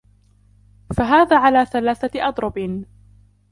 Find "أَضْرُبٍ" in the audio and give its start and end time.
2.27-2.83